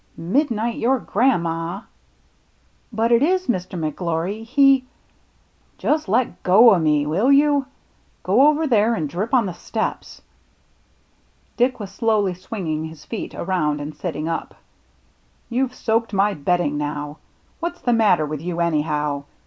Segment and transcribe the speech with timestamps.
[0.17, 1.83] Midnight your gran' ma!""
[2.91, 3.45] But it is.
[3.45, 3.77] Mr.
[3.77, 4.85] McGIory, he
[5.77, 7.67] —""Just let go o' me, will you?
[8.23, 10.23] Go over there and drip on the steps."
[11.55, 14.55] Dick was slowly swinging his feet around and sitting up.
[15.51, 17.17] "You've soaked my bedding now.
[17.59, 19.25] What's the matter with you anyhow